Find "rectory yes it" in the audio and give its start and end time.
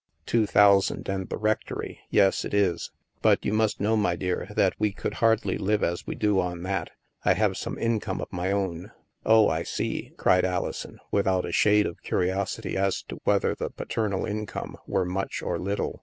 1.37-2.55